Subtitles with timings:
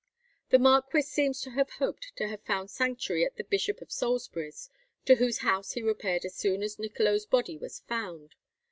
[0.49, 4.71] The marquis seems to have hoped to have found sanctuary at the Bishop of Salisbury's,
[5.05, 8.33] to whose house he repaired as soon as Niccolo's body was found.